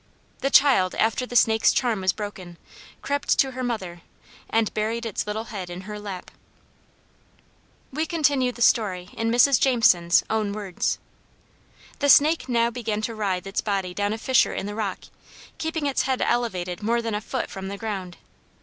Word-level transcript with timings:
The 0.39 0.49
child, 0.49 0.95
after 0.95 1.27
the 1.27 1.35
snake's 1.35 1.71
charm 1.71 2.01
was 2.01 2.11
broken, 2.11 2.57
crept 3.03 3.37
to 3.37 3.51
her 3.51 3.63
mother 3.63 4.01
and 4.49 4.73
buried 4.73 5.05
its 5.05 5.27
little 5.27 5.43
head 5.53 5.69
in 5.69 5.81
her 5.81 5.99
lap. 5.99 6.31
We 7.93 8.07
continue 8.07 8.51
the 8.51 8.63
story 8.63 9.11
in 9.13 9.29
Mrs. 9.29 9.59
Jameson's 9.59 10.23
own 10.27 10.53
words: 10.53 10.97
"The 11.99 12.09
snake 12.09 12.49
now 12.49 12.71
began 12.71 13.01
to 13.03 13.13
writhe 13.13 13.45
its 13.45 13.61
body 13.61 13.93
down 13.93 14.11
a 14.11 14.17
fissure 14.17 14.55
in 14.55 14.65
the 14.65 14.73
rock, 14.73 15.01
keeping 15.59 15.85
its 15.85 16.01
head 16.01 16.23
elevated 16.23 16.81
more 16.81 17.03
than 17.03 17.13
a 17.13 17.21
foot 17.21 17.51
from 17.51 17.67
the 17.67 17.77
ground. 17.77 18.17